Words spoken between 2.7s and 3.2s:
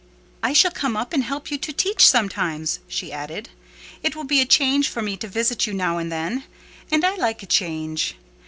she